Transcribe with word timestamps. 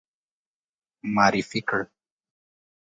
معرفي 1.15 1.61
کړ. 1.69 1.81